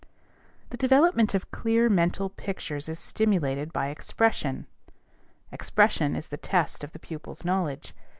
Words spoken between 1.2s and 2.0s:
of clear